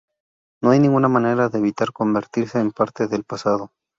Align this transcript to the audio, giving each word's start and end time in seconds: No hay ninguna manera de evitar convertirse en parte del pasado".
No 0.63 0.71
hay 0.71 0.79
ninguna 0.79 1.07
manera 1.09 1.47
de 1.49 1.59
evitar 1.59 1.91
convertirse 1.93 2.59
en 2.59 2.71
parte 2.71 3.07
del 3.07 3.23
pasado". 3.23 3.71